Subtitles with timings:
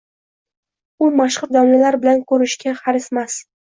[1.05, 3.43] U mashhur domlalar bilan ko‘rishishga harismas.